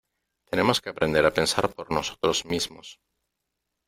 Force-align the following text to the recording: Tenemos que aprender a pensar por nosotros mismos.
Tenemos 0.49 0.77
que 0.81 0.89
aprender 0.89 1.23
a 1.27 1.35
pensar 1.39 1.65
por 1.75 1.87
nosotros 1.97 2.37
mismos. 2.51 2.87